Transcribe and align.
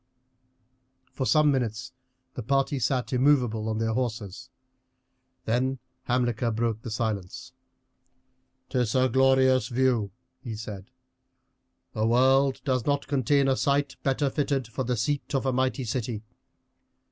For 1.11 1.27
some 1.27 1.51
minutes 1.51 1.93
the 2.33 2.41
party 2.41 2.79
sat 2.79 3.13
immovable 3.13 3.69
on 3.69 3.77
their 3.77 3.93
horses, 3.93 4.49
then 5.45 5.77
Hamilcar 6.05 6.49
broke 6.53 6.81
the 6.81 6.89
silence: 6.89 7.53
"'Tis 8.69 8.95
a 8.95 9.09
glorious 9.09 9.67
view," 9.67 10.09
he 10.39 10.55
said; 10.55 10.89
"the 11.93 12.07
world 12.07 12.61
does 12.65 12.87
not 12.87 13.05
contain 13.05 13.47
a 13.47 13.55
site 13.55 13.95
better 14.01 14.31
fitted 14.31 14.67
for 14.67 14.83
the 14.83 14.97
seat 14.97 15.35
of 15.35 15.45
a 15.45 15.53
mighty 15.53 15.83
city. 15.83 16.23